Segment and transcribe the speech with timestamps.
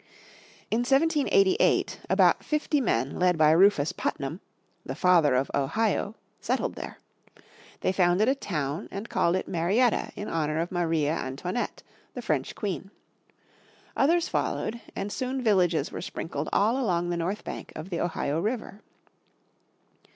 [0.71, 4.41] In 1788 about fifty men led by Rufus Putnam,
[4.83, 6.97] "the Father of Ohio," settled there.
[7.81, 11.83] They founded a town and called it Marietta in honour of Maria Antoinette,
[12.15, 12.89] the French Queen.
[13.95, 18.39] Others followed, and soon villages were sprinkled all along the north bank of the Ohio
[18.39, 18.81] River.